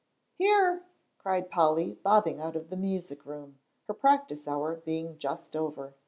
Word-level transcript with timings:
"Here!" 0.33 0.81
cried 1.19 1.51
Polly, 1.51 1.93
bobbing 1.93 2.39
out 2.41 2.55
of 2.55 2.71
the 2.71 2.75
music 2.75 3.23
room, 3.23 3.59
her 3.87 3.93
practice 3.93 4.47
hour 4.47 4.77
being 4.77 5.19
just 5.19 5.55
over. 5.55 5.93